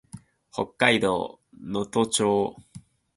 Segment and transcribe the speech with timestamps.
[0.51, 2.55] 北海道豊頃町